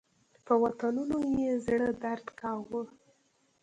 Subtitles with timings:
[0.45, 2.83] په وطنونو یې زړه درد کاوه.